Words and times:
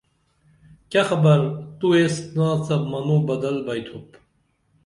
کیہ 0.91 1.07
خبر 1.09 1.39
تو 1.79 1.87
ایس 1.97 2.15
ناڅپ 2.35 2.81
منوں 2.91 3.21
بدل 3.27 3.55
بئتُھوپ 3.65 4.07